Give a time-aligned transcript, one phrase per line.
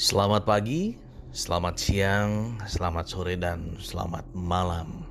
[0.00, 0.96] Selamat pagi,
[1.28, 5.04] selamat siang, selamat sore, dan selamat malam.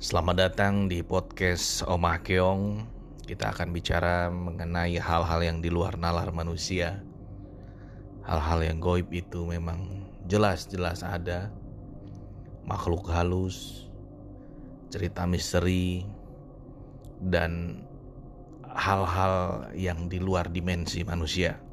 [0.00, 2.88] Selamat datang di podcast Omah Keong.
[3.28, 7.04] Kita akan bicara mengenai hal-hal yang di luar nalar manusia.
[8.24, 11.52] Hal-hal yang goib itu memang jelas-jelas ada.
[12.64, 13.92] Makhluk halus,
[14.88, 16.00] cerita misteri,
[17.20, 17.84] dan
[18.72, 21.67] hal-hal yang di luar dimensi manusia.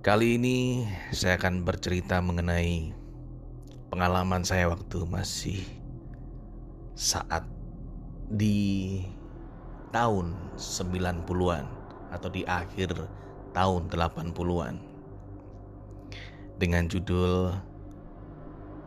[0.00, 2.96] Kali ini saya akan bercerita mengenai
[3.92, 5.60] pengalaman saya waktu masih
[6.96, 7.44] saat
[8.32, 9.04] di
[9.92, 11.68] tahun 90-an
[12.16, 12.96] atau di akhir
[13.52, 14.80] tahun 80-an
[16.56, 17.52] dengan judul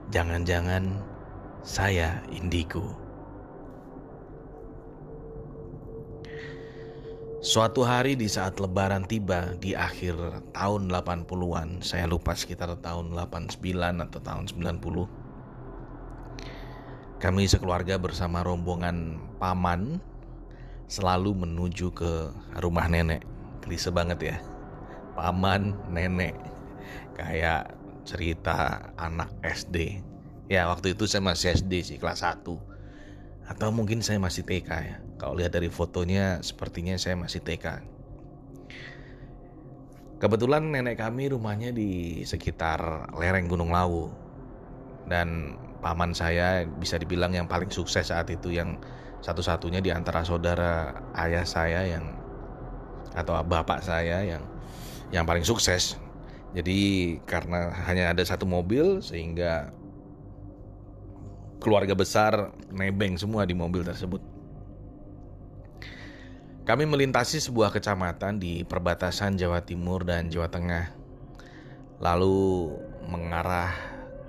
[0.09, 0.97] Jangan-jangan
[1.61, 3.02] saya indigo.
[7.43, 10.15] Suatu hari di saat lebaran tiba di akhir
[10.55, 13.59] tahun 80-an, saya lupa sekitar tahun 89
[13.99, 17.19] atau tahun 90.
[17.19, 19.99] Kami sekeluarga bersama rombongan paman
[20.87, 22.31] selalu menuju ke
[22.63, 23.27] rumah nenek.
[23.59, 24.39] Klise banget ya.
[25.11, 26.39] Paman, nenek.
[27.19, 27.75] Kayak
[28.07, 29.99] cerita anak SD.
[30.47, 32.39] Ya, waktu itu saya masih SD sih, kelas 1
[33.43, 35.02] atau mungkin saya masih TK ya.
[35.23, 37.79] Kalau lihat dari fotonya sepertinya saya masih TK.
[40.19, 44.11] Kebetulan nenek kami rumahnya di sekitar lereng Gunung Lawu.
[45.07, 48.75] Dan paman saya bisa dibilang yang paling sukses saat itu yang
[49.23, 52.19] satu-satunya di antara saudara ayah saya yang
[53.15, 54.43] atau bapak saya yang
[55.15, 55.95] yang paling sukses.
[56.51, 59.71] Jadi karena hanya ada satu mobil sehingga
[61.63, 64.32] keluarga besar nebeng semua di mobil tersebut.
[66.63, 70.95] Kami melintasi sebuah kecamatan di perbatasan Jawa Timur dan Jawa Tengah.
[71.99, 72.71] Lalu
[73.03, 73.75] mengarah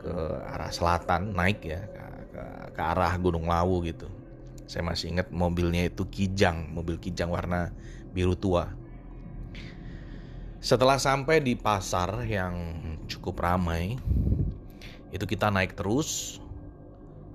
[0.03, 2.05] ke arah selatan, naik ya ke,
[2.75, 4.11] ke, arah Gunung Lawu gitu.
[4.67, 7.71] Saya masih ingat mobilnya itu Kijang, mobil Kijang warna
[8.11, 8.67] biru tua.
[10.59, 12.55] Setelah sampai di pasar yang
[13.07, 13.95] cukup ramai,
[15.15, 16.43] itu kita naik terus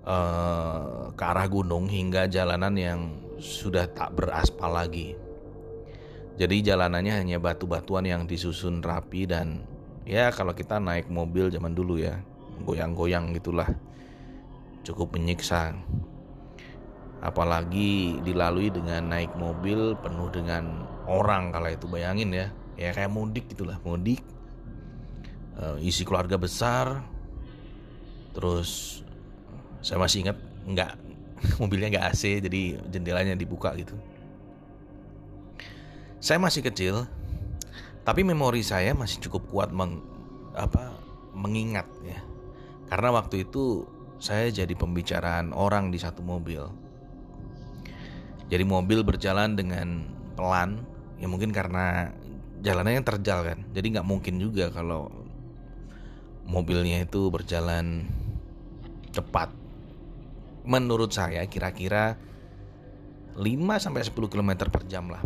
[0.04, 5.16] uh, ke arah gunung hingga jalanan yang sudah tak beraspal lagi.
[6.40, 9.64] Jadi jalanannya hanya batu-batuan yang disusun rapi dan
[10.08, 12.20] ya kalau kita naik mobil zaman dulu ya
[12.64, 13.68] goyang-goyang gitulah
[14.88, 15.76] cukup menyiksa.
[17.20, 22.48] Apalagi dilalui dengan naik mobil penuh dengan orang kalau itu bayangin ya
[22.80, 24.24] ya kayak mudik gitulah mudik
[25.60, 27.04] uh, isi keluarga besar
[28.32, 29.04] terus
[29.84, 31.09] saya masih ingat nggak
[31.62, 32.62] mobilnya nggak AC jadi
[32.92, 33.96] jendelanya dibuka gitu.
[36.20, 37.08] Saya masih kecil
[38.04, 40.02] tapi memori saya masih cukup kuat meng,
[40.58, 40.98] apa
[41.38, 42.20] mengingat ya.
[42.90, 43.86] Karena waktu itu
[44.18, 46.66] saya jadi pembicaraan orang di satu mobil.
[48.50, 50.82] Jadi mobil berjalan dengan pelan
[51.22, 52.10] ya mungkin karena
[52.66, 53.60] jalanannya terjal kan.
[53.72, 55.08] Jadi nggak mungkin juga kalau
[56.50, 58.10] mobilnya itu berjalan
[59.14, 59.59] cepat
[60.70, 62.14] menurut saya kira-kira
[63.34, 63.42] 5
[63.82, 65.26] sampai 10 km per jam lah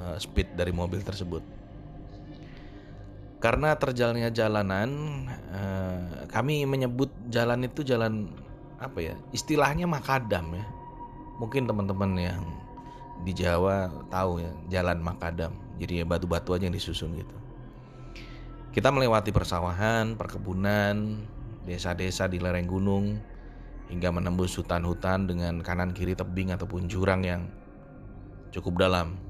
[0.00, 1.44] uh, speed dari mobil tersebut.
[3.42, 4.90] Karena terjalannya jalanan,
[5.50, 8.30] uh, kami menyebut jalan itu jalan
[8.78, 9.14] apa ya?
[9.34, 10.66] Istilahnya makadam ya.
[11.42, 12.42] Mungkin teman-teman yang
[13.26, 15.58] di Jawa tahu ya, jalan makadam.
[15.82, 17.34] Jadi ya batu-batu aja yang disusun gitu.
[18.70, 21.26] Kita melewati persawahan, perkebunan,
[21.66, 23.18] desa-desa di lereng gunung,
[23.92, 27.44] hingga menembus hutan-hutan dengan kanan kiri tebing ataupun jurang yang
[28.48, 29.20] cukup dalam.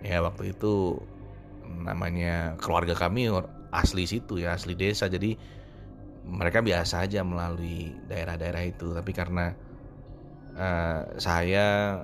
[0.00, 0.96] Ya waktu itu
[1.68, 3.28] namanya keluarga kami
[3.68, 5.12] asli situ ya asli desa.
[5.12, 5.36] Jadi
[6.24, 8.96] mereka biasa aja melalui daerah-daerah itu.
[8.96, 9.52] Tapi karena
[10.56, 12.00] uh, saya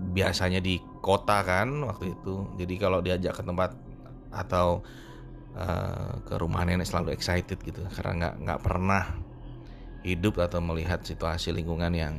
[0.00, 2.48] biasanya di kota kan waktu itu.
[2.56, 3.76] Jadi kalau diajak ke tempat
[4.32, 4.80] atau
[5.60, 7.84] uh, ke rumah nenek selalu excited gitu.
[7.92, 9.04] Karena nggak nggak pernah
[10.00, 12.14] hidup atau melihat situasi lingkungan yang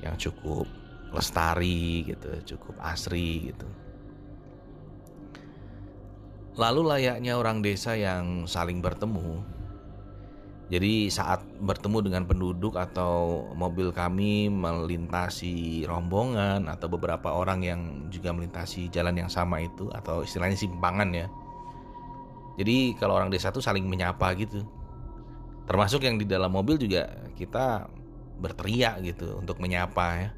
[0.00, 0.66] yang cukup
[1.10, 3.66] lestari gitu, cukup asri gitu.
[6.58, 9.42] Lalu layaknya orang desa yang saling bertemu.
[10.70, 18.30] Jadi saat bertemu dengan penduduk atau mobil kami melintasi rombongan atau beberapa orang yang juga
[18.30, 21.26] melintasi jalan yang sama itu atau istilahnya simpangan ya.
[22.54, 24.62] Jadi kalau orang desa tuh saling menyapa gitu
[25.70, 27.06] termasuk yang di dalam mobil juga
[27.38, 27.86] kita
[28.42, 30.28] berteriak gitu untuk menyapa ya.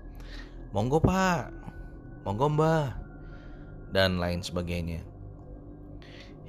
[0.77, 1.49] Monggo pak.
[2.29, 3.01] Monggo mbah.
[3.89, 5.01] Dan lain sebagainya.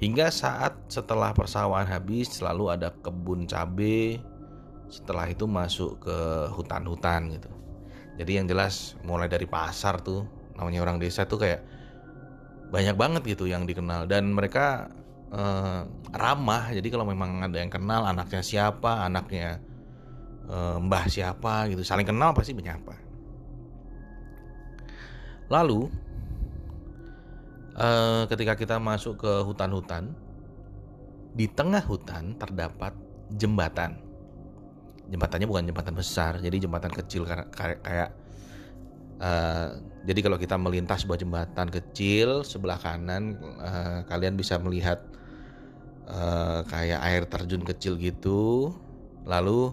[0.04, 4.20] Hingga saat setelah persawahan habis selalu ada kebun cabe.
[4.92, 6.18] Setelah itu masuk ke
[6.52, 7.48] hutan-hutan gitu.
[8.20, 10.28] Jadi yang jelas mulai dari pasar tuh
[10.60, 11.64] namanya orang desa tuh kayak
[12.68, 14.04] banyak banget gitu yang dikenal.
[14.04, 14.92] Dan mereka
[15.34, 15.80] eh,
[16.14, 16.70] ramah.
[16.70, 19.58] Jadi kalau memang ada yang kenal anaknya siapa, anaknya
[20.46, 22.94] eh, mbah siapa gitu, saling kenal pasti menyapa.
[25.50, 25.90] Lalu
[27.74, 30.14] eh, ketika kita masuk ke hutan-hutan,
[31.34, 32.94] di tengah hutan terdapat
[33.34, 33.98] jembatan.
[35.10, 38.08] Jembatannya bukan jembatan besar, jadi jembatan kecil kayak kayak
[39.20, 39.76] uh,
[40.08, 45.04] jadi kalau kita melintas sebuah jembatan kecil sebelah kanan uh, kalian bisa melihat
[46.08, 48.72] uh, kayak air terjun kecil gitu.
[49.24, 49.72] Lalu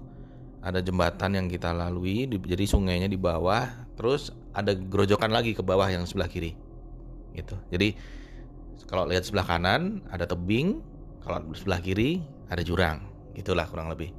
[0.62, 3.66] ada jembatan yang kita lalui, jadi sungainya di bawah,
[3.98, 6.54] terus ada gerojokan lagi ke bawah yang sebelah kiri.
[7.34, 7.56] Gitu.
[7.72, 7.98] Jadi
[8.86, 10.84] kalau lihat sebelah kanan ada tebing,
[11.24, 13.04] kalau sebelah kiri ada jurang.
[13.32, 14.12] Gitulah kurang lebih.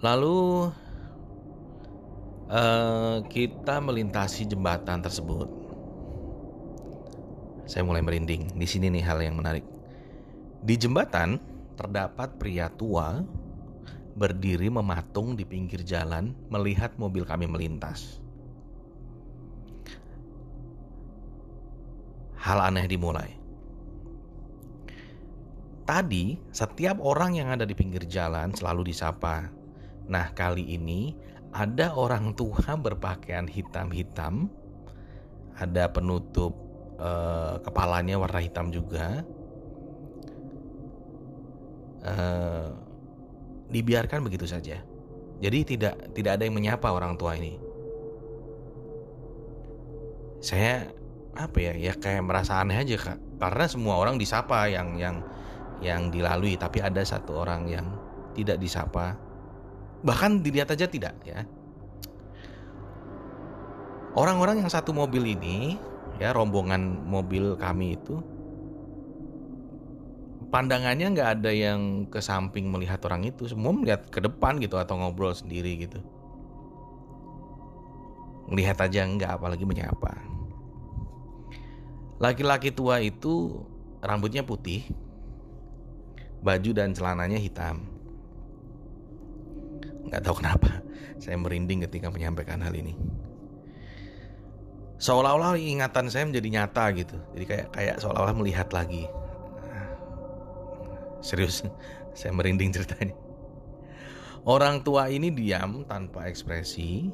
[0.00, 0.72] Lalu
[2.50, 5.59] uh, kita melintasi jembatan tersebut.
[7.70, 8.58] Saya mulai merinding.
[8.58, 9.62] Di sini nih hal yang menarik.
[10.58, 11.38] Di jembatan
[11.78, 13.22] terdapat pria tua
[14.18, 18.18] berdiri mematung di pinggir jalan melihat mobil kami melintas.
[22.42, 23.38] Hal aneh dimulai.
[25.86, 29.50] Tadi, setiap orang yang ada di pinggir jalan selalu disapa,
[30.10, 31.14] Nah, kali ini
[31.54, 34.50] ada orang tua berpakaian hitam-hitam,
[35.54, 36.69] ada penutup
[37.00, 39.24] uh, kepalanya warna hitam juga.
[42.00, 42.72] Uh,
[43.72, 44.80] dibiarkan begitu saja.
[45.40, 47.56] Jadi tidak tidak ada yang menyapa orang tua ini.
[50.40, 50.88] Saya
[51.36, 55.22] apa ya ya kayak merasa aneh aja kak karena semua orang disapa yang yang
[55.80, 57.86] yang dilalui tapi ada satu orang yang
[58.36, 59.16] tidak disapa
[60.02, 61.46] bahkan dilihat aja tidak ya
[64.18, 65.78] orang-orang yang satu mobil ini
[66.20, 68.20] ya rombongan mobil kami itu
[70.50, 73.46] pandangannya nggak ada yang ke samping melihat orang itu.
[73.46, 76.02] Semua melihat ke depan gitu atau ngobrol sendiri gitu.
[78.50, 80.10] Melihat aja nggak apalagi menyapa.
[82.20, 83.64] Laki-laki tua itu
[84.02, 84.84] rambutnya putih
[86.42, 87.86] baju dan celananya hitam.
[90.10, 90.82] Nggak tahu kenapa,
[91.22, 92.98] saya merinding ketika menyampaikan hal ini.
[95.00, 97.16] Seolah-olah ingatan saya menjadi nyata gitu.
[97.32, 99.08] Jadi kayak kayak seolah-olah melihat lagi.
[101.24, 101.64] Serius,
[102.18, 103.16] saya merinding ceritanya.
[104.44, 107.08] Orang tua ini diam tanpa ekspresi,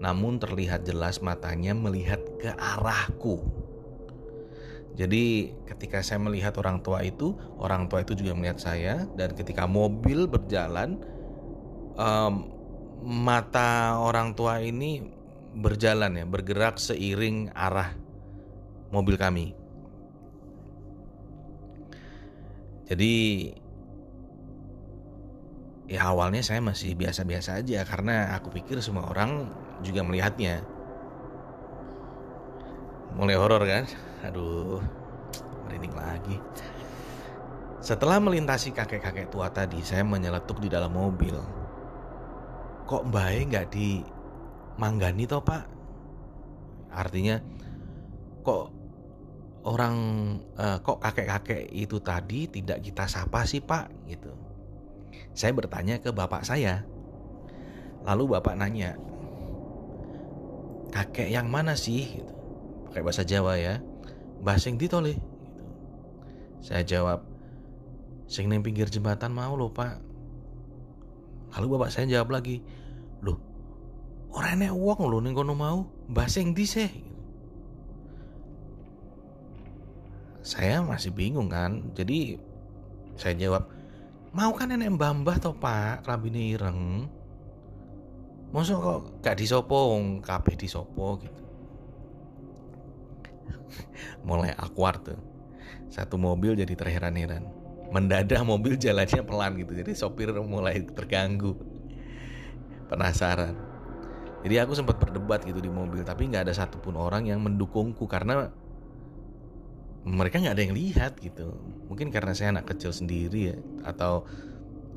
[0.00, 3.40] namun terlihat jelas matanya melihat ke arahku.
[4.92, 9.64] Jadi ketika saya melihat orang tua itu, orang tua itu juga melihat saya dan ketika
[9.64, 11.00] mobil berjalan,
[11.96, 12.52] um,
[13.00, 15.21] mata orang tua ini
[15.52, 17.92] berjalan ya, bergerak seiring arah
[18.92, 19.56] mobil kami.
[22.88, 23.14] Jadi
[25.88, 29.48] ya awalnya saya masih biasa-biasa aja karena aku pikir semua orang
[29.80, 30.64] juga melihatnya.
[33.12, 33.84] Mulai horor kan?
[34.24, 34.80] Aduh,
[35.68, 36.36] merinding lagi.
[37.82, 41.62] Setelah melintasi kakek-kakek tua tadi, saya menyeletuk di dalam mobil
[42.92, 44.04] kok baik nggak di
[44.76, 45.68] manggani toh pak?
[46.92, 47.40] Artinya
[48.44, 48.72] kok
[49.62, 49.96] orang
[50.58, 53.88] uh, kok kakek-kakek itu tadi tidak kita sapa sih pak?
[54.08, 54.32] Gitu.
[55.32, 56.84] Saya bertanya ke bapak saya.
[58.02, 58.98] Lalu bapak nanya
[60.92, 62.20] kakek yang mana sih?
[62.20, 62.32] Gitu.
[62.90, 63.80] pakai bahasa Jawa ya.
[64.42, 65.30] Bahasa yang ditoleh gitu.
[66.60, 67.24] saya jawab
[68.26, 70.02] sing neng pinggir jembatan mau loh pak.
[71.56, 72.64] Lalu bapak saya jawab lagi
[74.32, 76.88] orang enek uang lo ning kono mau bahasa yang sih?
[80.42, 82.40] Saya masih bingung kan jadi
[83.14, 83.70] saya jawab
[84.34, 86.02] mau kan nenek mbah-mbah toh pak?
[86.02, 87.06] Kelambine ireng.
[88.52, 91.20] Masa kok gak disopo kabeh disopo?
[91.20, 91.42] gitu.
[94.28, 95.16] Mulai akuar tuh.
[95.88, 97.48] Satu mobil jadi terheran-heran.
[97.92, 101.52] Mendadak mobil jalannya pelan gitu jadi sopir mulai terganggu.
[102.88, 103.71] Penasaran
[104.42, 108.50] jadi aku sempat berdebat gitu di mobil tapi nggak ada satupun orang yang mendukungku karena
[110.02, 111.54] mereka nggak ada yang lihat gitu.
[111.86, 113.56] Mungkin karena saya anak kecil sendiri ya
[113.86, 114.26] atau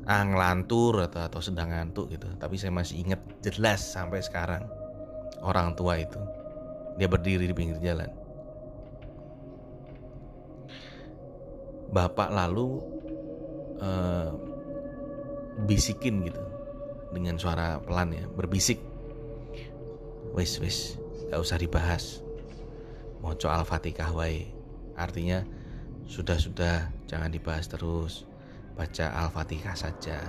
[0.06, 2.26] ah ngelantur atau atau sedang ngantuk gitu.
[2.42, 4.66] Tapi saya masih ingat jelas sampai sekarang
[5.46, 6.18] orang tua itu.
[6.98, 8.10] Dia berdiri di pinggir jalan.
[11.86, 12.82] Bapak lalu
[13.78, 14.34] uh,
[15.70, 16.42] bisikin gitu
[17.14, 18.95] dengan suara pelan ya berbisik
[20.36, 21.00] wis wis.
[21.32, 22.20] Gak usah dibahas.
[23.24, 24.52] Moco al-fatihah wae.
[24.94, 25.42] Artinya
[26.04, 26.92] sudah sudah.
[27.08, 28.28] Jangan dibahas terus.
[28.76, 30.20] Baca al-fatihah saja.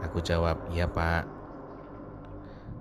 [0.00, 1.28] Aku jawab iya pak.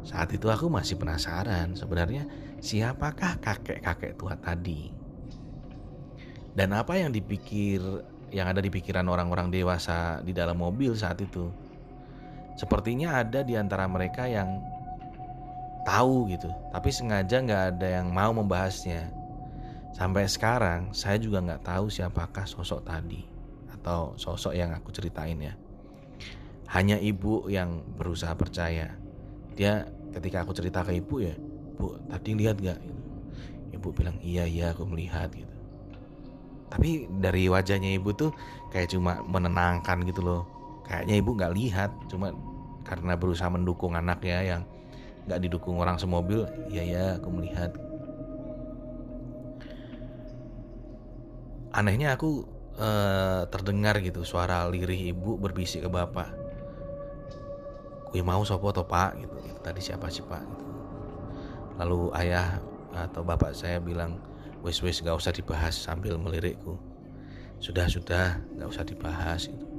[0.08, 2.24] Saat itu aku masih penasaran sebenarnya
[2.63, 4.96] siapakah kakek-kakek tua tadi?
[6.56, 7.84] Dan apa yang dipikir
[8.32, 11.51] yang ada di pikiran orang-orang dewasa di dalam mobil saat itu?
[12.56, 14.78] Sepertinya ada di antara mereka yang
[15.89, 16.53] tahu gitu.
[16.69, 19.10] Tapi sengaja nggak ada yang mau membahasnya.
[19.98, 23.25] Sampai sekarang saya juga nggak tahu siapakah sosok tadi
[23.74, 25.58] atau sosok yang aku ceritain ya.
[26.69, 28.93] Hanya ibu yang berusaha percaya.
[29.58, 31.34] Dia ketika aku cerita ke ibu ya
[31.79, 32.79] bu tadi lihat gak
[33.72, 35.55] ibu bilang iya iya aku melihat gitu.
[36.69, 38.29] Tapi dari wajahnya ibu tuh
[38.69, 40.43] kayak cuma menenangkan gitu loh.
[40.86, 42.29] Kayaknya ibu nggak lihat cuma
[42.86, 44.62] karena berusaha mendukung anaknya yang
[45.29, 47.69] nggak didukung orang semobil ya ya aku melihat.
[51.69, 52.50] Anehnya aku
[52.81, 56.33] uh, terdengar gitu suara lirih ibu berbisik ke bapak.
[58.09, 59.21] Gue mau sopo atau pak?
[59.21, 59.38] Gitu.
[59.62, 60.41] Tadi siapa sih pak?
[60.41, 60.65] Gitu.
[61.79, 62.59] lalu ayah
[62.91, 64.19] atau bapak saya bilang
[64.59, 66.75] wes wes gak usah dibahas sambil melirikku.
[67.63, 69.78] Sudah sudah gak usah dibahas gitu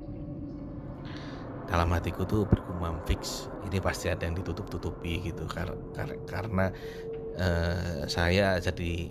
[1.70, 6.74] dalam hatiku tuh bergumam fix ini pasti ada yang ditutup-tutupi gitu kar kar karena
[7.38, 9.06] uh, saya jadi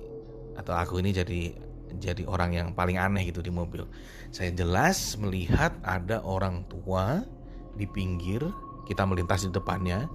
[0.60, 1.56] atau aku ini jadi
[1.98, 3.88] jadi orang yang paling aneh gitu di mobil.
[4.30, 7.26] Saya jelas melihat ada orang tua
[7.74, 8.46] di pinggir,
[8.86, 10.06] kita melintas di depannya,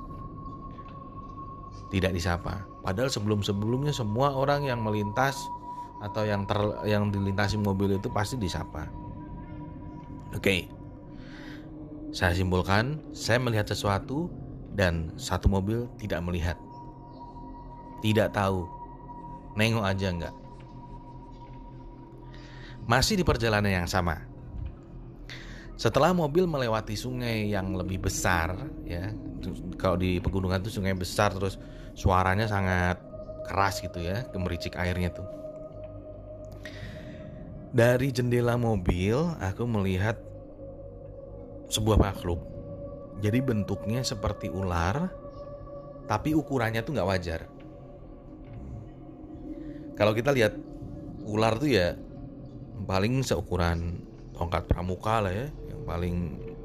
[1.90, 2.62] tidak disapa.
[2.86, 5.34] Padahal sebelum-sebelumnya semua orang yang melintas
[5.98, 8.86] atau yang ter, yang dilintasi mobil itu pasti disapa.
[10.30, 10.38] Oke.
[10.38, 10.83] Okay.
[12.14, 14.30] Saya simpulkan, saya melihat sesuatu
[14.70, 16.54] dan satu mobil tidak melihat.
[18.06, 18.70] Tidak tahu.
[19.58, 20.34] Nengok aja enggak.
[22.86, 24.22] Masih di perjalanan yang sama.
[25.74, 29.10] Setelah mobil melewati sungai yang lebih besar, ya,
[29.74, 31.58] kalau di pegunungan itu sungai besar terus
[31.98, 33.02] suaranya sangat
[33.50, 35.26] keras gitu ya, gemericik airnya tuh.
[37.74, 40.14] Dari jendela mobil, aku melihat
[41.68, 42.40] sebuah makhluk.
[43.22, 45.08] Jadi bentuknya seperti ular,
[46.04, 47.40] tapi ukurannya tuh nggak wajar.
[49.94, 50.58] Kalau kita lihat
[51.24, 51.94] ular tuh ya
[52.84, 54.02] paling seukuran
[54.34, 56.16] tongkat pramuka lah ya, yang paling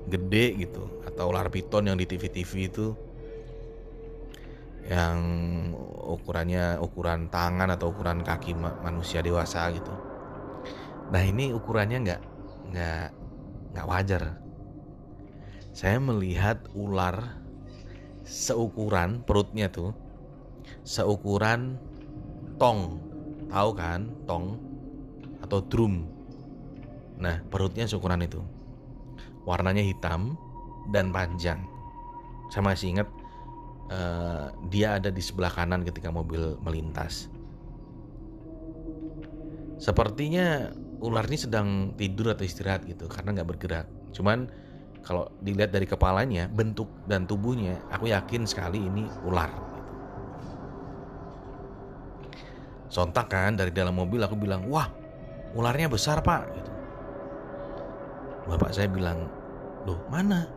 [0.09, 2.97] gede gitu, atau ular piton yang di TV-TV itu
[4.89, 5.21] yang
[6.09, 9.93] ukurannya ukuran tangan atau ukuran kaki manusia dewasa gitu.
[11.13, 12.21] Nah ini ukurannya nggak
[12.73, 13.07] nggak
[13.77, 14.41] nggak wajar
[15.79, 17.39] saya melihat ular
[18.27, 19.95] seukuran perutnya tuh
[20.83, 21.79] seukuran
[22.59, 22.99] tong.
[23.47, 24.59] Tahu kan tong
[25.39, 26.03] atau drum?
[27.15, 28.43] Nah perutnya seukuran itu.
[29.47, 30.35] Warnanya hitam
[30.91, 31.63] dan panjang.
[32.51, 33.07] Saya masih ingat
[33.87, 37.31] uh, dia ada di sebelah kanan ketika mobil melintas.
[39.79, 43.87] Sepertinya ular ini sedang tidur atau istirahat gitu karena nggak bergerak.
[44.11, 44.67] Cuman
[45.03, 49.49] kalau dilihat dari kepalanya, bentuk dan tubuhnya, aku yakin sekali ini ular.
[49.49, 49.81] Gitu.
[52.89, 54.91] Sontak kan dari dalam mobil aku bilang, wah
[55.55, 56.43] ularnya besar pak.
[56.51, 56.71] Gitu.
[58.49, 59.29] Bapak saya bilang,
[59.87, 60.49] loh mana?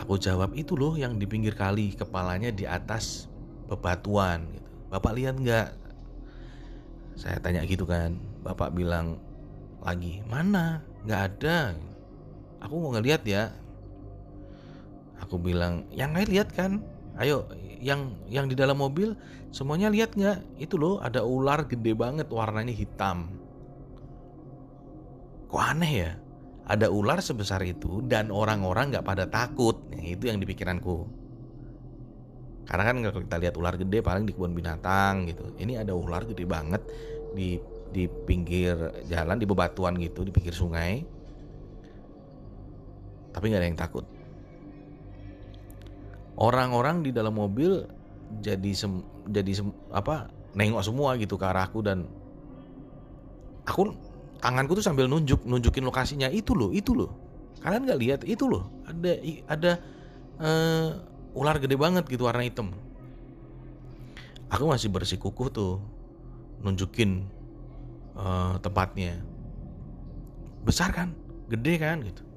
[0.00, 3.26] Aku jawab itu loh yang di pinggir kali, kepalanya di atas
[3.68, 4.48] bebatuan.
[4.54, 4.70] Gitu.
[4.88, 5.68] Bapak lihat nggak?
[7.18, 8.16] Saya tanya gitu kan.
[8.40, 9.18] Bapak bilang
[9.82, 10.80] lagi, mana?
[11.04, 11.76] Nggak ada
[12.64, 13.52] aku mau ngeliat ya.
[15.20, 16.80] Aku bilang yang lain lihat kan?
[17.20, 17.46] Ayo
[17.78, 19.14] yang yang di dalam mobil
[19.52, 20.58] semuanya lihat nggak?
[20.58, 23.28] Itu loh ada ular gede banget warnanya hitam.
[25.52, 26.12] Kok aneh ya?
[26.64, 29.84] Ada ular sebesar itu dan orang-orang nggak pada takut.
[29.92, 31.24] Nah, itu yang dipikiranku
[32.64, 35.52] karena kan kalau kita lihat ular gede paling di kebun binatang gitu.
[35.60, 36.80] Ini ada ular gede banget
[37.36, 37.60] di
[37.92, 38.74] di pinggir
[39.06, 41.04] jalan di bebatuan gitu di pinggir sungai
[43.34, 44.06] tapi nggak ada yang takut.
[46.38, 47.82] Orang-orang di dalam mobil
[48.38, 52.06] jadi sem, jadi sem, apa nengok semua gitu ke arahku dan
[53.66, 53.90] aku
[54.38, 56.30] tanganku tuh sambil nunjuk nunjukin lokasinya.
[56.30, 57.10] Itu loh itu loh.
[57.58, 58.20] Kalian nggak lihat?
[58.22, 58.70] Itu loh.
[58.86, 59.12] Ada
[59.50, 59.72] ada
[60.38, 60.88] uh,
[61.34, 62.70] ular gede banget gitu warna hitam.
[64.54, 65.82] Aku masih bersikukuh tuh
[66.62, 67.26] nunjukin
[68.14, 69.18] uh, tempatnya.
[70.62, 71.14] Besar kan?
[71.50, 71.98] Gede kan?
[72.02, 72.33] Gitu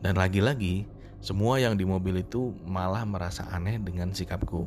[0.00, 0.88] dan lagi-lagi
[1.20, 4.64] semua yang di mobil itu malah merasa aneh dengan sikapku.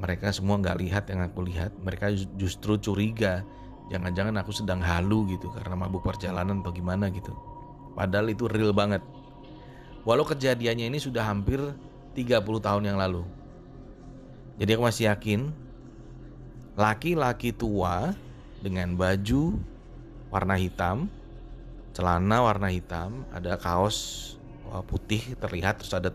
[0.00, 1.76] Mereka semua nggak lihat yang aku lihat.
[1.76, 3.44] Mereka justru curiga
[3.92, 7.36] jangan-jangan aku sedang halu gitu karena mabuk perjalanan atau gimana gitu.
[7.92, 9.04] Padahal itu real banget.
[10.08, 11.60] Walau kejadiannya ini sudah hampir
[12.16, 13.28] 30 tahun yang lalu.
[14.56, 15.52] Jadi aku masih yakin
[16.80, 18.16] laki-laki tua
[18.64, 19.60] dengan baju
[20.32, 21.12] warna hitam,
[21.92, 24.28] celana warna hitam, ada kaos
[24.86, 26.14] putih terlihat terus ada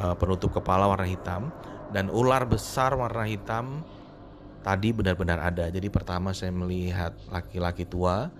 [0.00, 1.52] uh, penutup kepala warna hitam
[1.92, 3.84] dan ular besar warna hitam
[4.64, 5.68] tadi benar-benar ada.
[5.68, 8.32] Jadi pertama saya melihat laki-laki tua,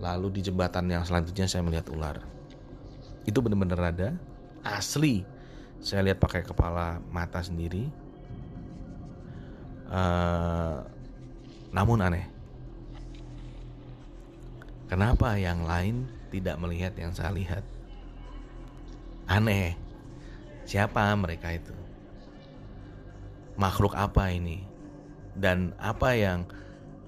[0.00, 2.24] lalu di jembatan yang selanjutnya saya melihat ular.
[3.28, 4.08] Itu benar-benar ada,
[4.64, 5.28] asli.
[5.82, 7.90] Saya lihat pakai kepala mata sendiri
[9.92, 10.80] Uh,
[11.68, 12.31] namun aneh.
[14.92, 17.64] Kenapa yang lain tidak melihat yang saya lihat?
[19.24, 19.72] Aneh.
[20.68, 21.72] Siapa mereka itu?
[23.56, 24.60] Makhluk apa ini?
[25.32, 26.44] Dan apa yang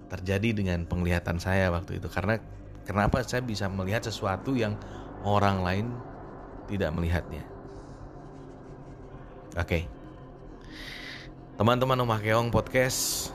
[0.09, 2.09] terjadi dengan penglihatan saya waktu itu?
[2.09, 2.41] Karena
[2.88, 4.81] kenapa saya bisa melihat sesuatu yang
[5.21, 5.87] orang lain
[6.73, 7.45] tidak melihatnya?
[9.61, 9.85] Oke.
[11.61, 13.29] Teman-teman Omah Keong Podcast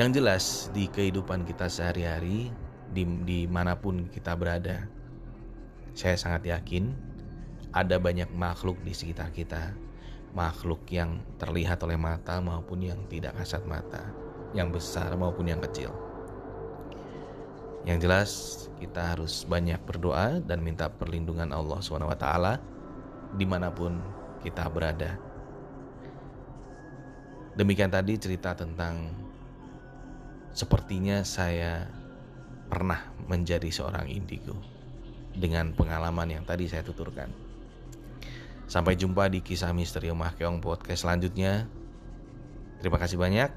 [0.00, 2.48] Yang jelas di kehidupan kita sehari-hari
[2.90, 4.86] di, Di mana pun kita berada.
[5.94, 6.94] Saya sangat yakin
[7.70, 9.74] Ada banyak makhluk di sekitar kita.
[10.34, 14.10] Makhluk yang terlihat oleh mata maupun yang tidak kasat mata.
[14.54, 15.94] Yang besar maupun yang kecil.
[17.86, 18.30] Yang jelas
[18.76, 22.26] kita harus banyak berdoa dan minta perlindungan Allah SWT
[23.38, 23.96] Di mana pun
[24.42, 25.16] kita berada.
[27.54, 29.12] Demikian tadi cerita tentang
[30.54, 31.99] sepertinya saya
[32.70, 34.54] pernah menjadi seorang indigo
[35.34, 37.28] dengan pengalaman yang tadi saya tuturkan.
[38.70, 41.66] Sampai jumpa di kisah misteri Omah Keong podcast selanjutnya.
[42.78, 43.50] Terima kasih banyak.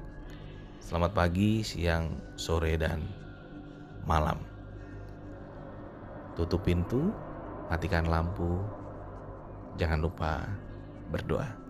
[0.82, 3.00] Selamat pagi, siang, sore, dan
[4.04, 4.36] malam.
[6.34, 7.14] Tutup pintu,
[7.70, 8.58] matikan lampu.
[9.78, 10.44] Jangan lupa
[11.08, 11.63] berdoa.